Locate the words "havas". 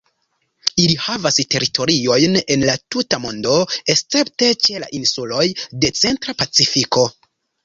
1.07-1.35